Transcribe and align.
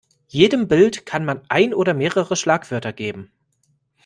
Jedem 0.29 0.67
Bild 0.67 1.05
kann 1.05 1.25
man 1.25 1.43
ein 1.47 1.75
oder 1.75 1.93
mehrere 1.93 2.35
Schlagwörter 2.35 2.91
geben. 2.91 3.31